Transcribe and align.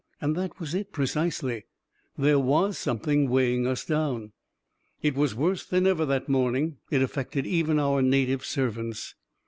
And 0.19 0.35
that 0.35 0.59
was 0.59 0.73
it 0.73 0.91
precisely— 0.91 1.67
there 2.17 2.39
was 2.39 2.75
something 2.79 3.29
weighing 3.29 3.67
us 3.67 3.85
down... 3.85 4.31
It 5.03 5.13
was 5.13 5.35
worse 5.35 5.63
than 5.63 5.85
ever 5.85 6.07
that 6.07 6.27
morning. 6.27 6.77
It 6.89 7.03
af 7.03 7.13
fected 7.13 7.45
even 7.45 7.77
our 7.77 8.01
native 8.01 8.43
servants. 8.43 9.13